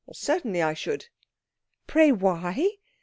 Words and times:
"Certainly 0.11 0.63
I 0.63 0.73
should." 0.73 1.09
"Pray, 1.85 2.11
why?" 2.11 2.67